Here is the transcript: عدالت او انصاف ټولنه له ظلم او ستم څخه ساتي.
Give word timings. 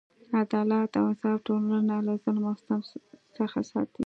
عدالت 0.41 0.91
او 0.99 1.05
انصاف 1.09 1.39
ټولنه 1.47 1.95
له 2.07 2.13
ظلم 2.23 2.43
او 2.51 2.55
ستم 2.61 2.79
څخه 3.37 3.59
ساتي. 3.71 3.99